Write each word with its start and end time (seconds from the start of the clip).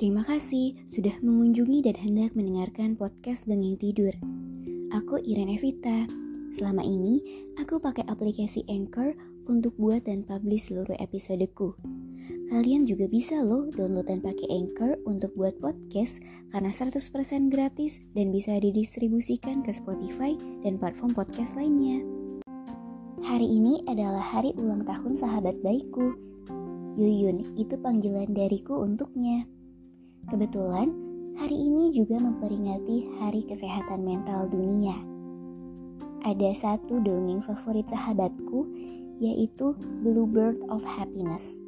Terima 0.00 0.24
kasih 0.24 0.80
sudah 0.88 1.12
mengunjungi 1.20 1.84
dan 1.84 1.92
hendak 2.00 2.32
mendengarkan 2.32 2.96
podcast 2.96 3.44
Dongeng 3.44 3.76
Tidur. 3.76 4.16
Aku 4.96 5.20
Irene 5.20 5.60
Evita. 5.60 6.08
Selama 6.56 6.80
ini, 6.80 7.20
aku 7.60 7.76
pakai 7.76 8.08
aplikasi 8.08 8.64
Anchor 8.72 9.12
untuk 9.44 9.76
buat 9.76 10.08
dan 10.08 10.24
publish 10.24 10.72
seluruh 10.72 10.96
episodeku. 10.96 11.76
Kalian 12.48 12.88
juga 12.88 13.12
bisa 13.12 13.44
loh 13.44 13.68
download 13.76 14.08
dan 14.08 14.24
pakai 14.24 14.48
Anchor 14.48 14.96
untuk 15.04 15.36
buat 15.36 15.60
podcast 15.60 16.24
karena 16.48 16.72
100% 16.72 17.52
gratis 17.52 18.00
dan 18.16 18.32
bisa 18.32 18.56
didistribusikan 18.56 19.60
ke 19.60 19.76
Spotify 19.76 20.32
dan 20.64 20.80
platform 20.80 21.12
podcast 21.12 21.60
lainnya. 21.60 22.00
Hari 23.20 23.44
ini 23.44 23.84
adalah 23.84 24.24
hari 24.24 24.56
ulang 24.56 24.80
tahun 24.80 25.12
sahabat 25.12 25.60
baikku. 25.60 26.16
Yuyun 26.96 27.52
itu 27.60 27.76
panggilan 27.76 28.32
dariku 28.32 28.80
untuknya. 28.80 29.59
Kebetulan 30.28 30.92
hari 31.40 31.56
ini 31.56 31.88
juga 31.96 32.20
memperingati 32.20 33.16
Hari 33.16 33.48
Kesehatan 33.48 34.04
Mental 34.04 34.44
Dunia. 34.52 34.92
Ada 36.20 36.52
satu 36.52 37.00
dongeng 37.00 37.40
favorit 37.40 37.88
sahabatku, 37.88 38.68
yaitu 39.16 39.72
Bluebird 40.04 40.60
of 40.68 40.84
Happiness. 40.84 41.64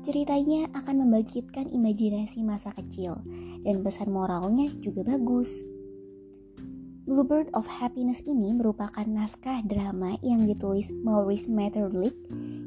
Ceritanya 0.00 0.72
akan 0.72 1.04
membangkitkan 1.04 1.68
imajinasi 1.68 2.40
masa 2.40 2.72
kecil, 2.72 3.20
dan 3.60 3.84
pesan 3.84 4.08
moralnya 4.08 4.72
juga 4.80 5.04
bagus. 5.04 5.60
Bluebird 7.04 7.52
of 7.52 7.68
Happiness 7.68 8.24
ini 8.24 8.56
merupakan 8.56 9.04
naskah 9.04 9.60
drama 9.60 10.16
yang 10.24 10.48
ditulis 10.48 10.88
Maurice 11.04 11.52
Maeterlinck 11.52 12.16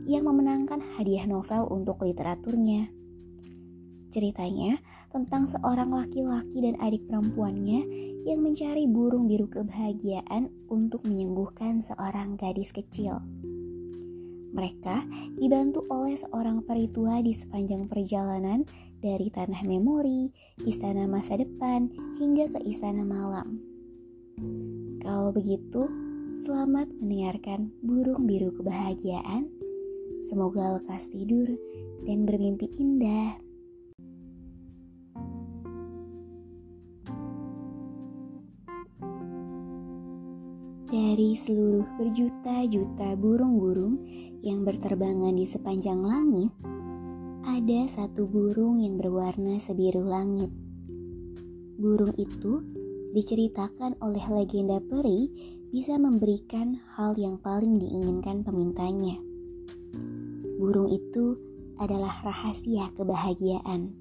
yang 0.06 0.30
memenangkan 0.30 0.78
hadiah 0.94 1.26
novel 1.26 1.66
untuk 1.74 2.06
literaturnya. 2.06 2.94
Ceritanya 4.08 4.80
tentang 5.12 5.48
seorang 5.52 5.92
laki-laki 5.92 6.64
dan 6.64 6.80
adik 6.80 7.08
perempuannya 7.08 7.84
yang 8.24 8.44
mencari 8.44 8.88
burung 8.88 9.28
biru 9.28 9.48
kebahagiaan 9.48 10.52
untuk 10.72 11.04
menyembuhkan 11.08 11.80
seorang 11.84 12.36
gadis 12.40 12.76
kecil. 12.76 13.24
Mereka 14.58 15.06
dibantu 15.38 15.86
oleh 15.92 16.18
seorang 16.18 16.66
peritua 16.66 17.22
di 17.22 17.36
sepanjang 17.36 17.86
perjalanan 17.86 18.66
dari 18.98 19.30
tanah 19.30 19.62
memori, 19.68 20.34
istana 20.66 21.06
masa 21.06 21.38
depan, 21.38 21.92
hingga 22.18 22.50
ke 22.58 22.60
istana 22.66 23.06
malam. 23.06 23.62
Kalau 25.04 25.30
begitu, 25.30 25.86
selamat 26.42 26.90
mendengarkan 27.00 27.70
burung 27.86 28.26
biru 28.26 28.50
kebahagiaan. 28.56 29.48
Semoga 30.26 30.82
lekas 30.82 31.08
tidur 31.14 31.48
dan 32.04 32.26
bermimpi 32.28 32.68
indah. 32.76 33.47
Dari 40.98 41.38
seluruh 41.38 41.94
berjuta-juta 41.94 43.14
burung-burung 43.22 44.02
yang 44.42 44.66
berterbangan 44.66 45.30
di 45.38 45.46
sepanjang 45.46 46.02
langit, 46.02 46.50
ada 47.46 47.86
satu 47.86 48.26
burung 48.26 48.82
yang 48.82 48.98
berwarna 48.98 49.62
sebiru 49.62 50.02
langit. 50.02 50.50
Burung 51.78 52.18
itu 52.18 52.66
diceritakan 53.14 54.02
oleh 54.02 54.26
legenda 54.26 54.82
peri 54.82 55.30
bisa 55.70 56.02
memberikan 56.02 56.82
hal 56.98 57.14
yang 57.14 57.38
paling 57.38 57.78
diinginkan 57.78 58.42
pemintanya. 58.42 59.22
Burung 60.58 60.90
itu 60.90 61.38
adalah 61.78 62.26
rahasia 62.26 62.90
kebahagiaan. 62.98 63.94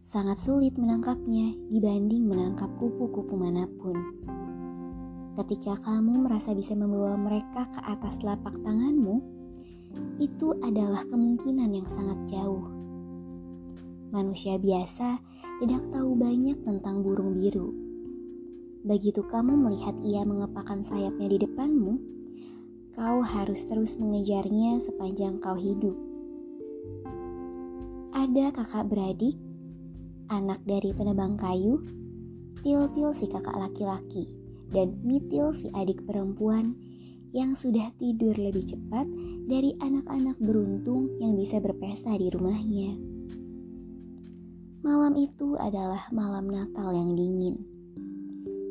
Sangat 0.00 0.40
sulit 0.40 0.80
menangkapnya 0.80 1.52
dibanding 1.68 2.24
menangkap 2.24 2.72
kupu-kupu 2.80 3.36
mana 3.36 3.68
pun. 3.76 3.92
Ketika 5.36 5.76
kamu 5.76 6.24
merasa 6.24 6.56
bisa 6.56 6.72
membawa 6.72 7.12
mereka 7.20 7.68
ke 7.68 7.76
atas 7.84 8.24
lapak 8.24 8.56
tanganmu, 8.56 9.20
itu 10.16 10.56
adalah 10.64 11.04
kemungkinan 11.04 11.76
yang 11.76 11.84
sangat 11.84 12.16
jauh. 12.32 12.64
Manusia 14.16 14.56
biasa 14.56 15.20
tidak 15.60 15.92
tahu 15.92 16.16
banyak 16.16 16.64
tentang 16.64 17.04
burung 17.04 17.36
biru. 17.36 17.68
Begitu 18.80 19.28
kamu 19.28 19.60
melihat 19.60 19.92
ia 20.00 20.24
mengepakkan 20.24 20.80
sayapnya 20.80 21.28
di 21.28 21.38
depanmu, 21.44 22.00
kau 22.96 23.20
harus 23.20 23.60
terus 23.68 24.00
mengejarnya 24.00 24.80
sepanjang 24.80 25.36
kau 25.36 25.60
hidup. 25.60 26.00
Ada 28.16 28.56
kakak 28.56 28.88
beradik, 28.88 29.36
anak 30.32 30.64
dari 30.64 30.96
penebang 30.96 31.36
kayu, 31.36 31.84
Til-til 32.64 33.12
si 33.12 33.28
kakak 33.28 33.52
laki-laki 33.52 34.45
dan 34.70 34.98
Mitil 35.02 35.54
si 35.54 35.70
adik 35.74 36.02
perempuan 36.06 36.74
yang 37.36 37.52
sudah 37.52 37.92
tidur 38.00 38.32
lebih 38.38 38.64
cepat 38.64 39.04
dari 39.46 39.76
anak-anak 39.78 40.40
beruntung 40.40 41.12
yang 41.20 41.36
bisa 41.36 41.60
berpesta 41.60 42.16
di 42.16 42.32
rumahnya. 42.32 42.96
Malam 44.86 45.18
itu 45.18 45.58
adalah 45.58 46.06
malam 46.14 46.46
Natal 46.46 46.94
yang 46.94 47.12
dingin. 47.18 47.58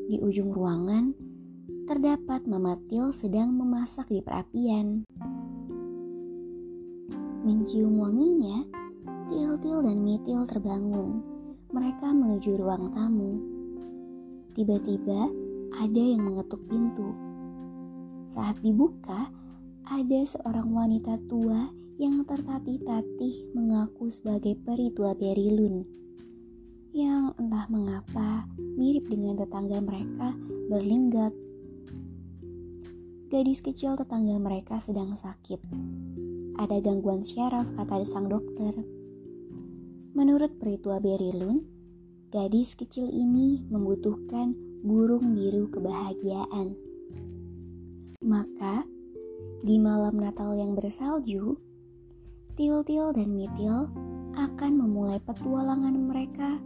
Di 0.08 0.18
ujung 0.24 0.50
ruangan, 0.50 1.12
terdapat 1.86 2.48
Mama 2.48 2.80
Til 2.88 3.12
sedang 3.12 3.54
memasak 3.54 4.10
di 4.10 4.24
perapian. 4.24 5.04
Mencium 7.46 8.02
wanginya, 8.02 8.66
Til-Til 9.30 9.86
dan 9.86 10.02
Mitil 10.02 10.42
terbangun. 10.50 11.22
Mereka 11.70 12.10
menuju 12.10 12.58
ruang 12.58 12.90
tamu. 12.90 13.38
Tiba-tiba, 14.56 15.45
ada 15.76 16.00
yang 16.00 16.24
mengetuk 16.24 16.64
pintu. 16.72 17.12
Saat 18.32 18.64
dibuka, 18.64 19.28
ada 19.86 20.20
seorang 20.24 20.72
wanita 20.72 21.20
tua 21.28 21.70
yang 22.00 22.24
tertatih-tatih 22.24 23.54
mengaku 23.56 24.08
sebagai 24.08 24.56
peri 24.56 24.92
tua 24.96 25.12
Berilun. 25.14 25.84
Yang 26.96 27.36
entah 27.36 27.68
mengapa 27.68 28.48
mirip 28.80 29.12
dengan 29.12 29.36
tetangga 29.36 29.84
mereka 29.84 30.32
berlinggat. 30.72 31.36
Gadis 33.28 33.60
kecil 33.60 34.00
tetangga 34.00 34.40
mereka 34.40 34.80
sedang 34.80 35.12
sakit. 35.12 35.60
Ada 36.56 36.80
gangguan 36.80 37.20
syaraf 37.20 37.68
kata 37.76 38.08
sang 38.08 38.32
dokter. 38.32 38.80
Menurut 40.16 40.56
peri 40.56 40.80
tua 40.80 41.04
Berilun, 41.04 41.75
gadis 42.34 42.74
kecil 42.74 43.06
ini 43.10 43.66
membutuhkan 43.70 44.58
burung 44.82 45.34
biru 45.34 45.70
kebahagiaan. 45.70 46.78
Maka, 48.26 48.86
di 49.62 49.78
malam 49.78 50.18
Natal 50.18 50.58
yang 50.58 50.74
bersalju, 50.74 51.58
Til-Til 52.56 53.12
dan 53.14 53.30
Mitil 53.36 53.92
akan 54.38 54.72
memulai 54.80 55.20
petualangan 55.22 55.96
mereka 55.96 56.58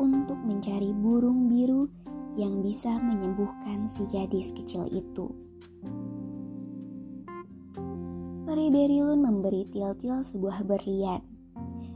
untuk 0.00 0.38
mencari 0.44 0.94
burung 0.96 1.50
biru 1.50 1.90
yang 2.38 2.64
bisa 2.64 2.96
menyembuhkan 2.96 3.90
si 3.92 4.08
gadis 4.08 4.54
kecil 4.56 4.88
itu. 4.88 5.28
Peri 8.48 8.68
Berilun 8.68 9.20
memberi 9.20 9.64
Til-Til 9.68 10.24
sebuah 10.24 10.64
berlian 10.64 11.24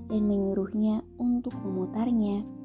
dan 0.08 0.22
menyuruhnya 0.24 1.04
untuk 1.20 1.52
memutarnya 1.60 2.55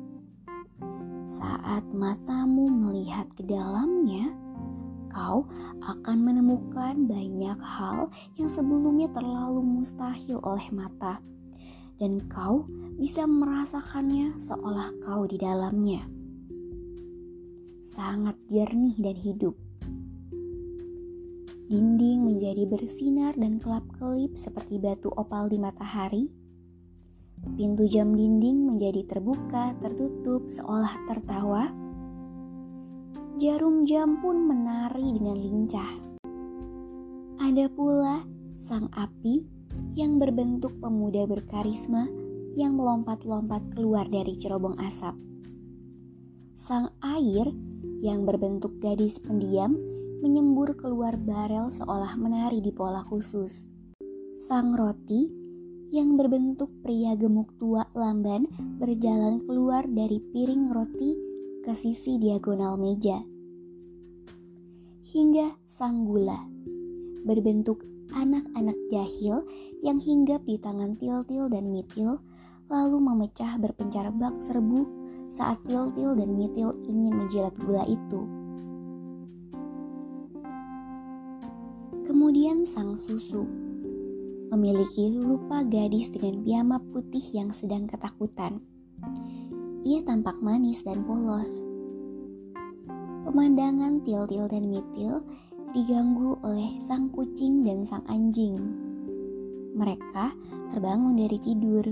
saat 1.26 1.86
matamu 1.94 2.70
melihat 2.70 3.30
ke 3.38 3.46
dalamnya, 3.46 4.34
kau 5.12 5.46
akan 5.84 6.18
menemukan 6.24 7.06
banyak 7.06 7.60
hal 7.60 8.08
yang 8.40 8.48
sebelumnya 8.48 9.12
terlalu 9.12 9.62
mustahil 9.62 10.40
oleh 10.42 10.68
mata, 10.72 11.20
dan 12.00 12.24
kau 12.32 12.66
bisa 12.98 13.28
merasakannya 13.30 14.38
seolah 14.40 14.90
kau 15.04 15.28
di 15.28 15.38
dalamnya. 15.38 16.04
sangat 17.82 18.40
jernih 18.48 18.96
dan 19.04 19.18
hidup. 19.20 19.52
Dinding 21.68 22.24
menjadi 22.24 22.64
bersinar 22.64 23.36
dan 23.36 23.60
kelap-kelip 23.60 24.36
seperti 24.40 24.80
batu 24.80 25.12
opal 25.12 25.52
di 25.52 25.60
matahari. 25.60 26.32
Pintu 27.42 27.90
jam 27.90 28.14
dinding 28.14 28.70
menjadi 28.70 29.02
terbuka, 29.02 29.74
tertutup, 29.82 30.46
seolah 30.46 30.94
tertawa. 31.10 31.74
Jarum 33.42 33.82
jam 33.90 34.22
pun 34.22 34.46
menari 34.46 35.10
dengan 35.18 35.34
lincah. 35.42 35.92
Ada 37.42 37.66
pula 37.74 38.22
sang 38.54 38.94
api 38.94 39.42
yang 39.98 40.22
berbentuk 40.22 40.78
pemuda 40.78 41.26
berkarisma 41.26 42.06
yang 42.54 42.78
melompat-lompat 42.78 43.74
keluar 43.74 44.06
dari 44.06 44.38
cerobong 44.38 44.78
asap. 44.78 45.18
Sang 46.54 46.94
air 47.02 47.50
yang 48.06 48.22
berbentuk 48.22 48.78
gadis 48.78 49.18
pendiam 49.18 49.74
menyembur 50.22 50.78
keluar 50.78 51.18
barel 51.18 51.74
seolah 51.74 52.14
menari 52.22 52.62
di 52.62 52.70
pola 52.70 53.02
khusus. 53.02 53.74
Sang 54.38 54.78
roti 54.78 55.41
yang 55.92 56.16
berbentuk 56.16 56.72
pria 56.80 57.20
gemuk 57.20 57.52
tua 57.60 57.84
lamban 57.92 58.48
berjalan 58.80 59.44
keluar 59.44 59.84
dari 59.84 60.24
piring 60.24 60.72
roti 60.72 61.12
ke 61.68 61.76
sisi 61.76 62.16
diagonal 62.16 62.80
meja. 62.80 63.20
Hingga 65.12 65.60
sang 65.68 66.08
gula 66.08 66.48
berbentuk 67.28 67.84
anak-anak 68.16 68.80
jahil 68.88 69.44
yang 69.84 70.00
hinggap 70.00 70.48
di 70.48 70.56
tangan 70.56 70.96
Tiltil 70.96 71.52
dan 71.52 71.68
Mitil 71.68 72.24
lalu 72.72 72.98
memecah 73.04 73.60
berpencar 73.60 74.16
bak 74.16 74.40
serbu 74.40 74.88
saat 75.28 75.60
Tiltil 75.68 76.16
dan 76.16 76.40
Mitil 76.40 76.72
ingin 76.88 77.20
menjilat 77.20 77.52
gula 77.60 77.84
itu. 77.84 78.24
Kemudian 82.08 82.64
sang 82.64 82.96
susu 82.96 83.71
memiliki 84.52 85.16
rupa 85.16 85.64
gadis 85.64 86.12
dengan 86.12 86.44
piyama 86.44 86.78
putih 86.92 87.24
yang 87.32 87.56
sedang 87.56 87.88
ketakutan. 87.88 88.60
Ia 89.88 90.04
tampak 90.04 90.44
manis 90.44 90.84
dan 90.84 91.08
polos. 91.08 91.48
Pemandangan 93.24 94.04
Tiltil 94.04 94.52
dan 94.52 94.68
Mitil 94.68 95.24
diganggu 95.72 96.36
oleh 96.44 96.76
sang 96.84 97.08
kucing 97.16 97.64
dan 97.64 97.88
sang 97.88 98.04
anjing. 98.12 98.60
Mereka 99.72 100.36
terbangun 100.76 101.16
dari 101.16 101.40
tidur. 101.40 101.88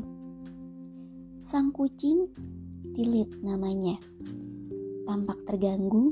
Sang 1.40 1.72
kucing 1.72 2.28
Tilit 3.00 3.32
namanya. 3.40 3.96
Tampak 5.08 5.48
terganggu, 5.48 6.12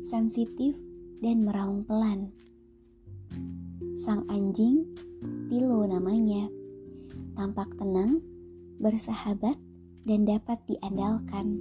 sensitif, 0.00 0.80
dan 1.20 1.44
meraung 1.44 1.84
pelan. 1.84 2.32
Sang 4.00 4.24
anjing, 4.32 4.88
Tilo 5.52 5.84
namanya. 5.84 6.48
Tampak 7.36 7.76
tenang, 7.76 8.24
bersahabat, 8.80 9.60
dan 10.08 10.24
dapat 10.24 10.56
diandalkan. 10.64 11.60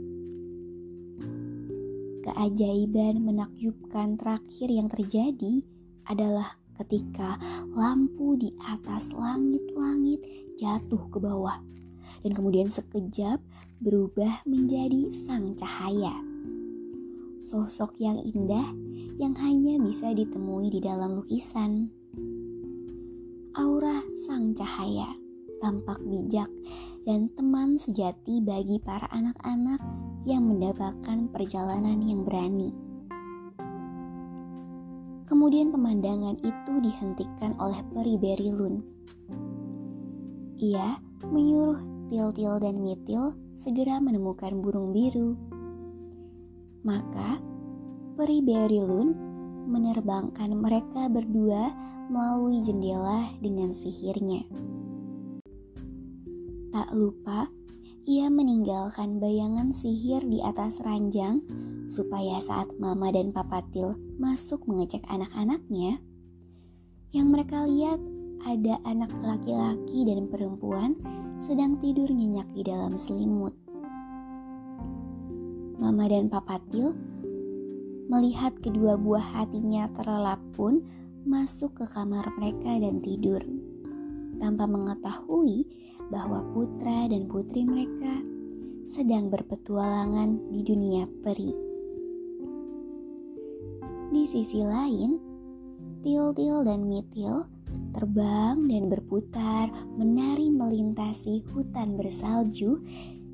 Keajaiban 2.24 3.20
menakjubkan 3.20 4.16
terakhir 4.16 4.72
yang 4.72 4.88
terjadi 4.88 5.60
adalah 6.08 6.56
ketika 6.80 7.36
lampu 7.76 8.40
di 8.40 8.56
atas 8.72 9.12
langit-langit 9.12 10.24
jatuh 10.56 11.12
ke 11.12 11.20
bawah 11.20 11.60
dan 12.24 12.32
kemudian 12.32 12.72
sekejap 12.72 13.44
berubah 13.84 14.48
menjadi 14.48 15.12
sang 15.12 15.52
cahaya. 15.60 16.16
Sosok 17.44 18.00
yang 18.00 18.24
indah 18.24 18.72
yang 19.20 19.36
hanya 19.36 19.84
bisa 19.84 20.16
ditemui 20.16 20.72
di 20.72 20.80
dalam 20.80 21.20
lukisan. 21.20 22.01
Sang 24.22 24.54
cahaya 24.54 25.18
tampak 25.66 25.98
bijak 26.06 26.46
dan 27.10 27.26
teman 27.34 27.82
sejati 27.82 28.38
bagi 28.38 28.78
para 28.78 29.10
anak-anak 29.10 29.82
yang 30.30 30.46
mendapatkan 30.46 31.26
perjalanan 31.34 31.98
yang 32.06 32.22
berani. 32.22 32.70
Kemudian 35.26 35.74
pemandangan 35.74 36.38
itu 36.38 36.74
dihentikan 36.86 37.58
oleh 37.58 37.82
peri 37.90 38.22
Berilun. 38.22 38.86
Ia 40.62 41.02
menyuruh 41.26 41.82
Tiltil 42.06 42.62
dan 42.62 42.78
Mitil 42.78 43.34
segera 43.58 43.98
menemukan 43.98 44.54
burung 44.62 44.94
biru. 44.94 45.34
Maka, 46.86 47.42
peri 48.14 48.46
Berilun 48.46 49.18
menerbangkan 49.66 50.54
mereka 50.54 51.10
berdua 51.10 51.91
melalui 52.12 52.60
jendela 52.60 53.32
dengan 53.40 53.72
sihirnya. 53.72 54.44
Tak 56.76 56.92
lupa, 56.92 57.48
ia 58.04 58.28
meninggalkan 58.28 59.24
bayangan 59.24 59.72
sihir 59.72 60.20
di 60.28 60.44
atas 60.44 60.84
ranjang 60.84 61.40
supaya 61.88 62.44
saat 62.44 62.68
Mama 62.76 63.16
dan 63.16 63.32
Papa 63.32 63.64
Til 63.72 63.96
masuk 64.20 64.68
mengecek 64.68 65.08
anak-anaknya, 65.08 66.04
yang 67.16 67.32
mereka 67.32 67.64
lihat 67.64 68.00
ada 68.44 68.76
anak 68.84 69.12
laki-laki 69.24 70.04
dan 70.04 70.28
perempuan 70.28 71.00
sedang 71.40 71.80
tidur 71.80 72.12
nyenyak 72.12 72.48
di 72.52 72.64
dalam 72.68 73.00
selimut. 73.00 73.56
Mama 75.80 76.12
dan 76.12 76.28
Papa 76.28 76.60
Til 76.68 76.92
melihat 78.12 78.52
kedua 78.60 79.00
buah 79.00 79.24
hatinya 79.24 79.88
terlelap 79.96 80.44
pun 80.52 80.84
masuk 81.24 81.82
ke 81.82 81.86
kamar 81.90 82.26
mereka 82.38 82.78
dan 82.82 82.98
tidur 83.02 83.42
tanpa 84.42 84.66
mengetahui 84.66 85.70
bahwa 86.10 86.42
putra 86.52 87.06
dan 87.08 87.30
putri 87.30 87.62
mereka 87.64 88.26
sedang 88.90 89.30
berpetualangan 89.30 90.52
di 90.52 90.62
dunia 90.66 91.06
peri. 91.22 91.54
Di 94.12 94.24
sisi 94.28 94.60
lain, 94.60 95.16
Til-Til 96.02 96.68
dan 96.68 96.90
Mitil 96.90 97.48
terbang 97.92 98.68
dan 98.68 98.88
berputar, 98.88 99.72
menari 99.96 100.52
melintasi 100.52 101.44
hutan 101.52 102.00
bersalju, 102.00 102.84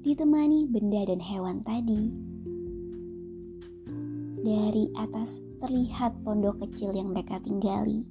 ditemani 0.01 0.69
benda 0.69 1.05
dan 1.09 1.21
hewan 1.21 1.61
tadi. 1.65 2.26
Dari 4.47 4.87
atas 4.95 5.43
terlihat 5.59 6.23
pondok 6.23 6.63
kecil 6.63 6.95
yang 6.95 7.11
mereka 7.11 7.35
tinggali, 7.43 8.07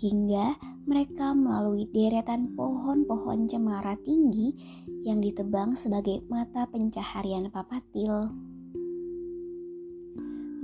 hingga 0.00 0.56
mereka 0.88 1.36
melalui 1.36 1.84
deretan 1.92 2.56
pohon-pohon 2.56 3.52
cemara 3.52 4.00
tinggi 4.00 4.56
yang 5.04 5.20
ditebang 5.20 5.76
sebagai 5.76 6.24
mata 6.32 6.64
pencaharian 6.72 7.52
papatil. 7.52 8.32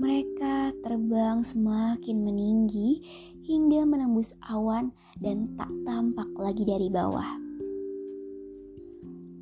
Mereka 0.01 0.81
terbang 0.81 1.45
semakin 1.45 2.25
meninggi 2.25 3.05
hingga 3.45 3.85
menembus 3.85 4.33
awan 4.41 4.97
dan 5.21 5.53
tak 5.61 5.69
tampak 5.85 6.33
lagi 6.41 6.65
dari 6.65 6.89
bawah. 6.89 7.37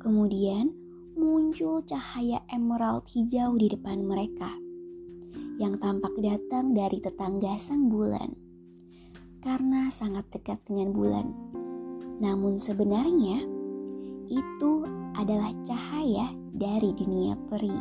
Kemudian 0.03 0.75
muncul 1.15 1.79
cahaya 1.87 2.43
emerald 2.51 3.07
hijau 3.15 3.55
di 3.55 3.71
depan 3.71 4.03
mereka 4.03 4.66
yang 5.57 5.81
tampak 5.81 6.13
datang 6.21 6.77
dari 6.77 7.01
tetangga 7.01 7.57
sang 7.57 7.89
bulan 7.89 8.47
karena 9.41 9.89
sangat 9.89 10.29
dekat 10.29 10.61
dengan 10.69 10.93
bulan. 10.93 11.27
Namun 12.21 12.61
sebenarnya 12.61 13.45
itu 14.29 14.71
adalah 15.17 15.53
cahaya 15.65 16.33
dari 16.53 16.93
dunia 16.93 17.33
peri. 17.49 17.77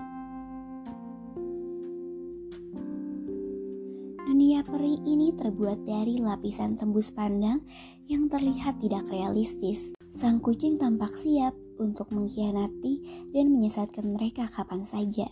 Dunia 4.27 4.61
peri 4.65 5.01
ini 5.05 5.33
terbuat 5.33 5.85
dari 5.89 6.21
lapisan 6.21 6.77
tembus 6.77 7.13
pandang 7.13 7.65
yang 8.07 8.29
terlihat 8.29 8.81
tidak 8.81 9.09
realistis. 9.09 9.97
Sang 10.13 10.41
kucing 10.41 10.81
tampak 10.81 11.13
siap 11.19 11.53
untuk 11.77 12.09
mengkhianati 12.13 13.27
dan 13.37 13.53
menyesatkan 13.53 14.07
mereka 14.17 14.49
kapan 14.49 14.85
saja. 14.85 15.29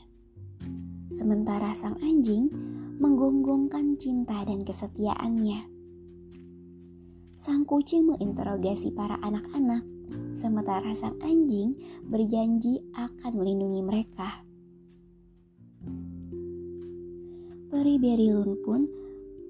Sementara 1.15 1.71
sang 1.79 1.95
anjing 2.03 2.51
menggonggongkan 2.99 3.95
cinta 3.95 4.43
dan 4.43 4.67
kesetiaannya. 4.67 5.63
Sang 7.39 7.63
kucing 7.63 8.11
menginterogasi 8.11 8.91
para 8.91 9.23
anak-anak, 9.23 9.87
sementara 10.35 10.91
sang 10.91 11.15
anjing 11.23 11.79
berjanji 12.11 12.83
akan 12.99 13.31
melindungi 13.31 13.83
mereka. 13.87 14.43
Peri 17.71 17.95
Berilun 18.03 18.51
pun 18.67 18.83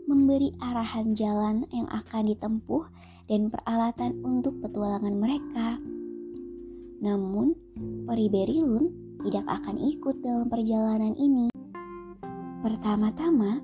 memberi 0.05 0.53
arahan 0.61 1.17
jalan 1.17 1.65
yang 1.73 1.89
akan 1.89 2.29
ditempuh 2.29 2.85
dan 3.25 3.49
peralatan 3.49 4.21
untuk 4.21 4.61
petualangan 4.61 5.17
mereka. 5.17 5.81
Namun, 7.01 7.57
Peri 8.05 8.29
Berilun 8.29 8.85
tidak 9.25 9.49
akan 9.49 9.81
ikut 9.81 10.21
dalam 10.21 10.53
perjalanan 10.53 11.17
ini. 11.17 11.54
Pertama-tama, 12.65 13.61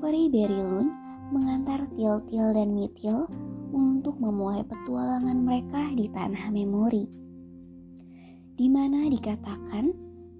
Peri 0.00 0.32
Berilun 0.32 0.88
mengantar 1.36 1.84
Til-Til 1.92 2.56
dan 2.56 2.72
Mitil 2.72 3.28
untuk 3.76 4.16
memulai 4.16 4.64
petualangan 4.64 5.36
mereka 5.36 5.92
di 5.92 6.08
tanah 6.08 6.48
memori. 6.48 7.04
Di 8.56 8.72
mana 8.72 9.04
dikatakan 9.04 9.92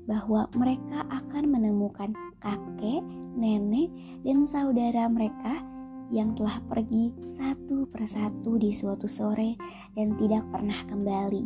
bahwa 0.09 0.49
mereka 0.57 1.05
akan 1.12 1.52
menemukan 1.52 2.17
kakek, 2.40 3.05
nenek, 3.37 3.93
dan 4.25 4.49
saudara 4.49 5.05
mereka 5.12 5.61
yang 6.09 6.33
telah 6.33 6.64
pergi 6.64 7.12
satu 7.29 7.85
persatu 7.93 8.57
di 8.57 8.73
suatu 8.73 9.05
sore 9.05 9.61
dan 9.93 10.17
tidak 10.17 10.49
pernah 10.49 10.81
kembali. 10.88 11.45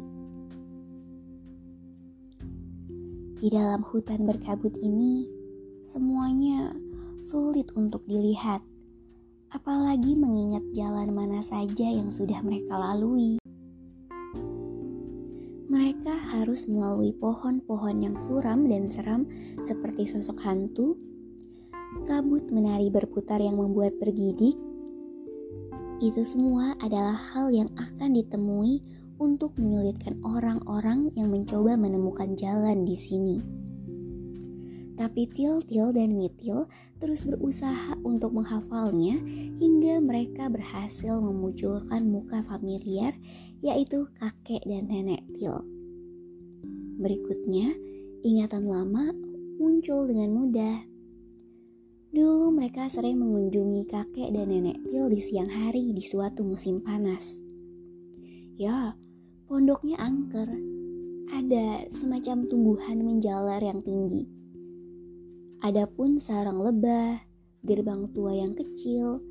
Di 3.43 3.51
dalam 3.51 3.83
hutan 3.83 4.23
berkabut 4.23 4.79
ini, 4.79 5.43
semuanya 5.85 6.73
sulit 7.21 7.69
untuk 7.77 8.09
dilihat, 8.09 8.65
apalagi 9.53 10.17
mengingat 10.17 10.65
jalan 10.73 11.13
mana 11.13 11.45
saja 11.45 11.85
yang 11.85 12.09
sudah 12.09 12.41
mereka 12.41 12.81
lalui. 12.81 13.37
Mereka 15.69 16.33
harus 16.33 16.65
melalui 16.73 17.13
pohon-pohon 17.13 18.01
yang 18.01 18.17
suram 18.17 18.65
dan 18.65 18.89
seram 18.89 19.29
seperti 19.61 20.09
sosok 20.09 20.41
hantu, 20.41 20.97
kabut 22.09 22.49
menari 22.49 22.89
berputar 22.89 23.45
yang 23.45 23.61
membuat 23.61 23.93
bergidik, 24.01 24.57
itu 26.01 26.25
semua 26.25 26.81
adalah 26.81 27.17
hal 27.37 27.53
yang 27.53 27.69
akan 27.77 28.17
ditemui 28.17 28.81
untuk 29.21 29.53
menyulitkan 29.61 30.17
orang-orang 30.25 31.13
yang 31.13 31.29
mencoba 31.29 31.77
menemukan 31.77 32.33
jalan 32.41 32.89
di 32.89 32.97
sini. 32.97 33.64
Tapi 34.95 35.27
Til-Til 35.27 35.91
dan 35.91 36.15
Mitil 36.15 36.71
terus 37.03 37.27
berusaha 37.27 37.99
untuk 38.07 38.31
menghafalnya 38.39 39.19
hingga 39.59 39.99
mereka 39.99 40.47
berhasil 40.47 41.19
memunculkan 41.19 42.07
muka 42.07 42.47
familiar 42.47 43.19
yaitu 43.59 44.07
kakek 44.23 44.63
dan 44.63 44.87
nenek 44.87 45.27
Til. 45.35 45.67
Berikutnya, 46.95 47.75
ingatan 48.23 48.71
lama 48.71 49.11
muncul 49.59 50.07
dengan 50.07 50.31
mudah. 50.31 50.79
Dulu 52.15 52.55
mereka 52.55 52.87
sering 52.87 53.19
mengunjungi 53.19 53.91
kakek 53.91 54.31
dan 54.31 54.47
nenek 54.47 54.79
Til 54.87 55.11
di 55.11 55.19
siang 55.19 55.51
hari 55.51 55.91
di 55.91 56.05
suatu 56.07 56.47
musim 56.47 56.79
panas. 56.79 57.43
Ya, 58.55 58.95
pondoknya 59.51 59.99
angker. 59.99 60.47
Ada 61.35 61.91
semacam 61.91 62.47
tumbuhan 62.47 63.03
menjalar 63.03 63.59
yang 63.59 63.83
tinggi. 63.83 64.44
Adapun 65.63 66.19
sarang 66.19 66.59
lebah, 66.65 67.23
gerbang 67.63 68.11
tua 68.11 68.35
yang 68.35 68.57
kecil, 68.57 69.23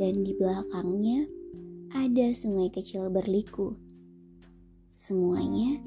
dan 0.00 0.26
di 0.26 0.34
belakangnya 0.34 1.28
ada 1.94 2.32
sungai 2.34 2.72
kecil 2.72 3.12
berliku. 3.12 3.76
Semuanya 4.96 5.78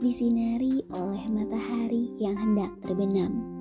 disinari 0.00 0.82
oleh 0.90 1.24
matahari 1.30 2.10
yang 2.18 2.34
hendak 2.34 2.72
terbenam 2.82 3.60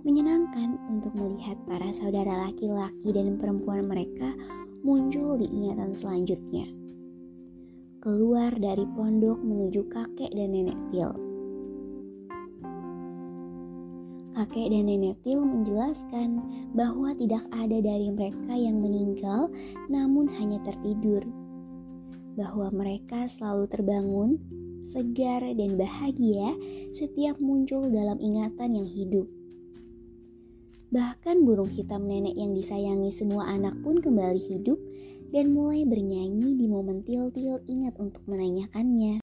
menyenangkan 0.00 0.80
untuk 0.88 1.12
melihat 1.14 1.60
para 1.68 1.92
saudara 1.92 2.48
laki-laki 2.48 3.12
dan 3.12 3.36
perempuan 3.36 3.84
mereka 3.84 4.32
muncul 4.80 5.36
di 5.36 5.46
ingatan 5.46 5.92
selanjutnya. 5.92 6.66
Keluar 8.00 8.56
dari 8.56 8.88
pondok 8.96 9.44
menuju 9.44 9.92
kakek 9.92 10.32
dan 10.32 10.56
nenek 10.56 10.78
Til. 10.88 11.29
Kakek 14.34 14.70
dan 14.70 14.86
nenek 14.86 15.18
Til 15.26 15.42
menjelaskan 15.42 16.40
bahwa 16.72 17.14
tidak 17.18 17.42
ada 17.50 17.78
dari 17.82 18.08
mereka 18.14 18.52
yang 18.54 18.78
meninggal 18.78 19.50
namun 19.90 20.30
hanya 20.38 20.62
tertidur. 20.62 21.26
Bahwa 22.38 22.70
mereka 22.70 23.26
selalu 23.26 23.66
terbangun, 23.66 24.30
segar 24.86 25.42
dan 25.42 25.74
bahagia 25.74 26.54
setiap 26.94 27.36
muncul 27.42 27.90
dalam 27.90 28.16
ingatan 28.22 28.80
yang 28.80 28.88
hidup 28.88 29.26
Bahkan 30.90 31.46
burung 31.46 31.70
hitam 31.70 32.02
nenek 32.10 32.34
yang 32.34 32.50
disayangi 32.50 33.14
semua 33.14 33.46
anak 33.46 33.78
pun 33.78 34.02
kembali 34.02 34.42
hidup 34.42 34.74
dan 35.30 35.54
mulai 35.54 35.86
bernyanyi 35.86 36.58
di 36.58 36.66
momen 36.66 37.06
Til-Til 37.06 37.62
ingat 37.70 37.94
untuk 38.02 38.26
menanyakannya. 38.26 39.22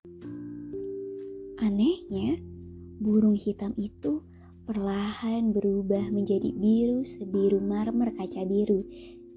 Anehnya, 1.60 2.40
burung 3.04 3.36
hitam 3.36 3.76
itu 3.76 4.24
perlahan 4.68 5.56
berubah 5.56 6.12
menjadi 6.12 6.52
biru 6.52 7.00
sebiru 7.00 7.64
marmer 7.64 8.12
kaca 8.12 8.44
biru 8.44 8.84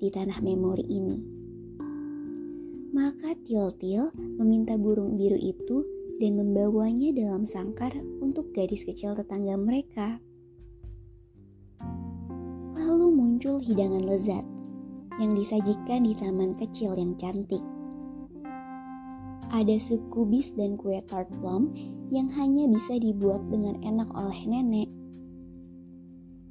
di 0.03 0.11
tanah 0.11 0.43
memori 0.43 0.83
ini. 0.91 1.17
Maka 2.91 3.39
Til-Til 3.47 4.11
meminta 4.35 4.75
burung 4.75 5.15
biru 5.15 5.39
itu 5.39 5.87
dan 6.19 6.35
membawanya 6.35 7.15
dalam 7.15 7.47
sangkar 7.47 7.95
untuk 8.19 8.51
gadis 8.51 8.83
kecil 8.83 9.15
tetangga 9.15 9.55
mereka 9.55 10.19
muncul 13.41 13.57
hidangan 13.57 14.05
lezat 14.05 14.45
yang 15.17 15.33
disajikan 15.33 16.05
di 16.05 16.13
taman 16.13 16.53
kecil 16.61 16.93
yang 16.93 17.17
cantik. 17.17 17.65
Ada 19.49 19.81
sup 19.81 19.97
kubis 20.13 20.53
dan 20.53 20.77
kue 20.77 21.01
tart 21.09 21.25
plum 21.41 21.73
yang 22.13 22.29
hanya 22.37 22.69
bisa 22.69 23.01
dibuat 23.01 23.41
dengan 23.49 23.81
enak 23.81 24.13
oleh 24.13 24.45
nenek. 24.45 25.00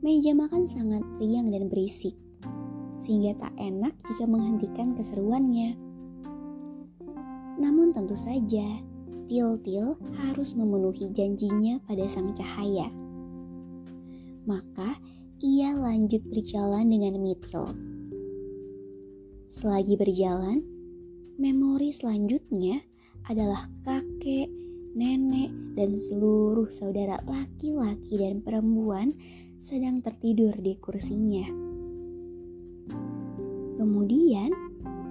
Meja 0.00 0.32
makan 0.32 0.64
sangat 0.64 1.04
riang 1.20 1.52
dan 1.52 1.68
berisik, 1.68 2.16
sehingga 2.96 3.36
tak 3.36 3.52
enak 3.60 3.92
jika 4.08 4.24
menghentikan 4.24 4.96
keseruannya. 4.96 5.76
Namun 7.60 7.92
tentu 7.92 8.16
saja, 8.16 8.80
Til-Til 9.28 10.00
harus 10.16 10.56
memenuhi 10.56 11.12
janjinya 11.12 11.84
pada 11.84 12.08
sang 12.08 12.32
cahaya. 12.32 12.88
Maka 14.48 14.96
ia 15.44 15.76
lanjut 15.76 16.24
berjalan 16.32 16.88
dengan 16.88 17.20
Mithil. 17.20 17.68
Selagi 19.52 20.00
berjalan, 20.00 20.64
memori 21.36 21.92
selanjutnya 21.92 22.80
adalah 23.28 23.68
kakek, 23.84 24.48
nenek, 24.96 25.52
dan 25.76 25.92
seluruh 26.00 26.72
saudara 26.72 27.20
laki-laki 27.28 28.16
dan 28.16 28.40
perempuan 28.40 29.12
sedang 29.60 30.00
tertidur 30.00 30.56
di 30.56 30.72
kursinya. 30.80 31.44
Kemudian, 33.76 34.48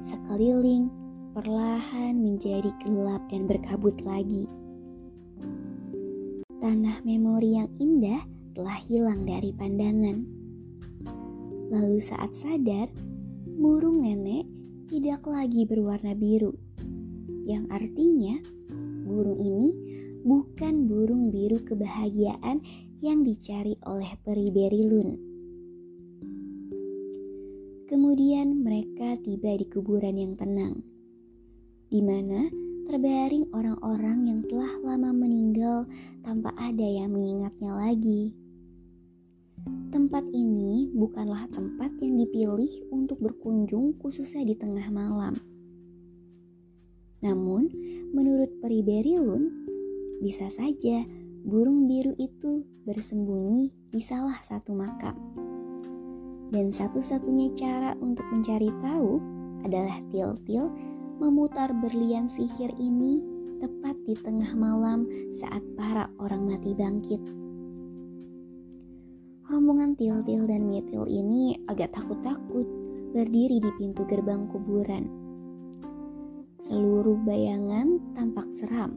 sekeliling 0.02 0.90
perlahan 1.38 2.18
menjadi 2.18 2.74
gelap 2.82 3.22
dan 3.30 3.46
berkabut 3.46 4.02
lagi. 4.02 4.50
Tanah 6.60 7.02
memori 7.06 7.62
yang 7.62 7.70
indah 7.78 8.26
telah 8.58 8.78
hilang 8.90 9.24
dari 9.24 9.54
pandangan. 9.54 10.26
Lalu 11.70 12.02
saat 12.02 12.34
sadar, 12.34 12.90
burung 13.46 14.02
nenek 14.02 14.50
tidak 14.90 15.30
lagi 15.30 15.70
berwarna 15.70 16.18
biru, 16.18 16.58
yang 17.46 17.70
artinya 17.70 18.42
burung 19.06 19.38
ini 19.38 19.70
bukan 20.26 20.90
burung 20.90 21.30
biru 21.30 21.62
kebahagiaan 21.62 22.89
yang 23.00 23.24
dicari 23.24 23.80
oleh 23.88 24.12
peri 24.20 24.52
Berilun. 24.52 25.10
Kemudian 27.88 28.60
mereka 28.60 29.16
tiba 29.24 29.56
di 29.56 29.66
kuburan 29.72 30.20
yang 30.20 30.36
tenang, 30.36 30.84
di 31.88 32.04
mana 32.04 32.52
terbaring 32.86 33.50
orang-orang 33.56 34.28
yang 34.28 34.40
telah 34.46 34.74
lama 34.84 35.16
meninggal 35.16 35.88
tanpa 36.22 36.52
ada 36.60 36.84
yang 36.84 37.16
mengingatnya 37.16 37.72
lagi. 37.72 38.36
Tempat 39.90 40.28
ini 40.36 40.92
bukanlah 40.92 41.48
tempat 41.50 41.96
yang 42.04 42.20
dipilih 42.20 42.92
untuk 42.92 43.24
berkunjung 43.24 43.96
khususnya 43.98 44.44
di 44.44 44.60
tengah 44.60 44.92
malam. 44.92 45.40
Namun, 47.24 47.72
menurut 48.12 48.60
peri 48.60 48.84
Berilun, 48.84 49.70
bisa 50.20 50.52
saja 50.52 51.08
burung 51.44 51.88
biru 51.88 52.16
itu 52.20 52.66
bersembunyi 52.84 53.72
di 53.92 54.02
salah 54.04 54.40
satu 54.44 54.76
makam. 54.76 55.16
Dan 56.50 56.74
satu-satunya 56.74 57.54
cara 57.54 57.94
untuk 58.02 58.26
mencari 58.34 58.74
tahu 58.82 59.22
adalah 59.62 60.02
Til-Til 60.10 60.66
memutar 61.22 61.70
berlian 61.78 62.26
sihir 62.26 62.74
ini 62.80 63.22
tepat 63.60 63.96
di 64.08 64.16
tengah 64.16 64.56
malam 64.56 65.06
saat 65.36 65.62
para 65.76 66.10
orang 66.18 66.48
mati 66.48 66.72
bangkit. 66.74 67.22
Rombongan 69.50 69.94
Til-Til 69.98 70.46
dan 70.46 70.70
Mitil 70.70 71.06
ini 71.10 71.58
agak 71.70 71.94
takut-takut 71.94 72.66
berdiri 73.14 73.58
di 73.58 73.72
pintu 73.78 74.06
gerbang 74.06 74.46
kuburan. 74.50 75.10
Seluruh 76.62 77.18
bayangan 77.26 78.14
tampak 78.14 78.46
seram. 78.54 78.94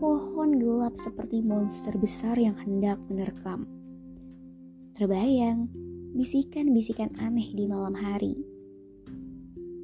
Pohon 0.00 0.56
gelap 0.56 0.96
seperti 0.96 1.44
monster 1.44 1.92
besar 2.00 2.32
yang 2.40 2.56
hendak 2.56 2.96
menerkam. 3.12 3.68
Terbayang 4.96 5.68
bisikan-bisikan 6.16 7.12
aneh 7.20 7.52
di 7.52 7.68
malam 7.68 7.92
hari. 7.92 8.32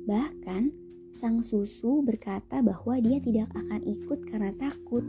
Bahkan, 0.09 0.73
sang 1.13 1.45
susu 1.45 2.01
berkata 2.01 2.65
bahwa 2.65 2.97
dia 2.97 3.21
tidak 3.21 3.53
akan 3.53 3.85
ikut 3.85 4.25
karena 4.25 4.57
takut. 4.57 5.05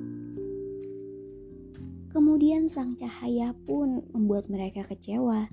Kemudian 2.12 2.68
sang 2.68 3.00
cahaya 3.00 3.56
pun 3.64 4.04
membuat 4.12 4.52
mereka 4.52 4.84
kecewa 4.84 5.48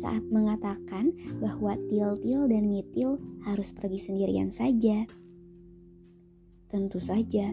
saat 0.00 0.24
mengatakan 0.32 1.12
bahwa 1.44 1.76
Til-Til 1.92 2.48
dan 2.48 2.64
Mitil 2.64 3.20
harus 3.44 3.68
pergi 3.68 4.00
sendirian 4.00 4.48
saja. 4.48 5.04
Tentu 6.72 6.96
saja, 6.96 7.52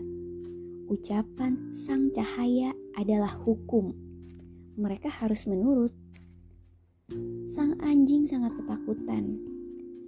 ucapan 0.89 1.73
sang 1.73 2.09
cahaya 2.13 2.73
adalah 2.97 3.33
hukum. 3.33 3.93
Mereka 4.77 5.09
harus 5.09 5.49
menurut. 5.49 5.93
Sang 7.49 7.77
anjing 7.81 8.25
sangat 8.25 8.57
ketakutan, 8.57 9.37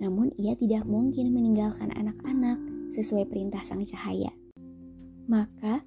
namun 0.02 0.34
ia 0.38 0.58
tidak 0.58 0.84
mungkin 0.90 1.34
meninggalkan 1.34 1.94
anak-anak 1.94 2.58
sesuai 2.92 3.30
perintah 3.30 3.62
sang 3.62 3.86
cahaya. 3.86 4.34
Maka 5.28 5.86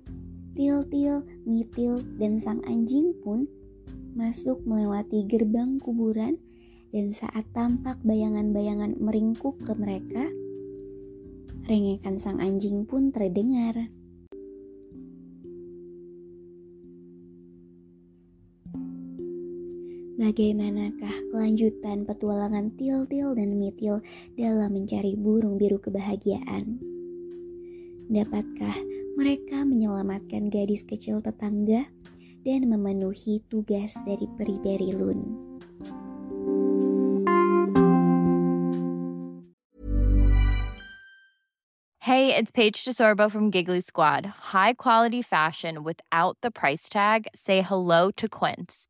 Til-til, 0.50 1.22
Mitil, 1.46 2.02
dan 2.18 2.42
sang 2.42 2.58
anjing 2.66 3.14
pun 3.22 3.46
masuk 4.18 4.66
melewati 4.66 5.22
gerbang 5.30 5.78
kuburan 5.78 6.42
dan 6.90 7.14
saat 7.14 7.46
tampak 7.54 8.02
bayangan-bayangan 8.02 8.98
meringkuk 8.98 9.62
ke 9.62 9.72
mereka, 9.78 10.26
rengekan 11.70 12.18
sang 12.18 12.42
anjing 12.42 12.82
pun 12.82 13.14
terdengar. 13.14 13.94
Bagaimanakah 20.20 21.32
kelanjutan 21.32 22.04
petualangan 22.04 22.76
Til-til 22.76 23.32
dan 23.32 23.56
Mitil 23.56 24.04
dalam 24.36 24.68
mencari 24.68 25.16
burung 25.16 25.56
biru 25.56 25.80
kebahagiaan? 25.80 26.76
Dapatkah 28.12 28.76
mereka 29.16 29.64
menyelamatkan 29.64 30.52
gadis 30.52 30.84
kecil 30.84 31.24
tetangga 31.24 31.88
dan 32.44 32.68
memenuhi 32.68 33.40
tugas 33.48 33.96
dari 34.04 34.28
peri 34.36 34.60
Berilun. 34.60 35.24
Hey, 42.04 42.36
it's 42.36 42.52
Paige 42.52 42.84
DeSorbo 42.84 43.32
from 43.32 43.48
Giggly 43.48 43.80
Squad. 43.80 44.52
High 44.52 44.76
quality 44.76 45.24
fashion 45.24 45.80
without 45.80 46.36
the 46.44 46.52
price 46.52 46.92
tag. 46.92 47.24
Say 47.32 47.64
hello 47.64 48.12
to 48.20 48.28
Quince. 48.28 48.89